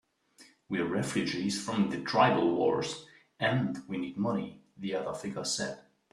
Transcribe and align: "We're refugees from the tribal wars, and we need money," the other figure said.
"We're 0.67 0.87
refugees 0.87 1.63
from 1.63 1.91
the 1.91 2.01
tribal 2.01 2.55
wars, 2.55 3.05
and 3.39 3.77
we 3.87 3.97
need 3.99 4.17
money," 4.17 4.63
the 4.75 4.95
other 4.95 5.13
figure 5.13 5.43
said. 5.45 5.79